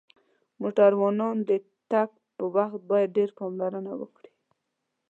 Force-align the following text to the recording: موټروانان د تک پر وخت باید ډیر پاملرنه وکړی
موټروانان 0.61 1.35
د 1.49 1.51
تک 1.91 2.09
پر 2.35 2.43
وخت 2.55 2.81
باید 2.89 3.15
ډیر 3.17 3.29
پاملرنه 3.39 3.91
وکړی 3.99 4.31